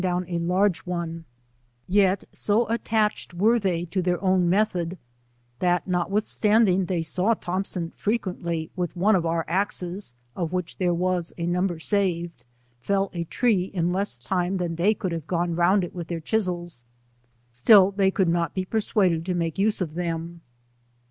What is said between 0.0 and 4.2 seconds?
down a large one; yet go attached were they to their